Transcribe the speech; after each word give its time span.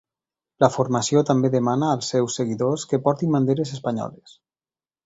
La 0.63 0.69
formació 0.75 1.23
també 1.31 1.51
demana 1.57 1.91
als 1.99 2.09
seus 2.15 2.41
seguidors 2.41 2.87
que 2.95 3.03
portin 3.05 3.39
banderes 3.39 3.79
espanyoles. 3.79 4.39